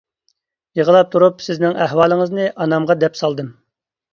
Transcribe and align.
يىغلاپ 0.79 1.11
تۇرۇپ 1.15 1.45
سىزنىڭ 1.49 1.77
ئەھۋالىڭىزنى 1.85 2.49
ئانامغا 2.65 2.99
دەپ 3.05 3.21
سالدىم. 3.21 3.57